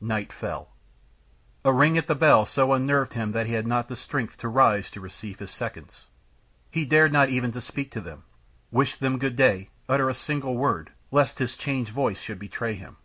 Night 0.00 0.32
fell. 0.32 0.70
A 1.62 1.70
ring 1.70 1.98
at 1.98 2.06
the 2.06 2.14
bell 2.14 2.46
so 2.46 2.72
unnerved 2.72 3.12
him 3.12 3.32
that 3.32 3.46
he 3.46 3.52
had 3.52 3.66
not 3.66 3.86
the 3.88 3.96
strength 3.96 4.38
to 4.38 4.48
rise 4.48 4.90
to 4.90 4.98
receive 4.98 5.40
his 5.40 5.50
seconds. 5.50 6.06
He 6.70 6.86
dared 6.86 7.12
not 7.12 7.28
even 7.28 7.52
to 7.52 7.60
speak 7.60 7.90
to 7.90 8.00
them, 8.00 8.22
wish 8.70 8.96
them 8.96 9.18
good 9.18 9.36
day, 9.36 9.68
utter 9.86 10.08
a 10.08 10.14
single 10.14 10.56
word, 10.56 10.92
lest 11.10 11.38
his 11.38 11.54
changed 11.54 11.90
voice 11.90 12.22
should 12.22 12.38
betray 12.38 12.72
him. 12.72 12.96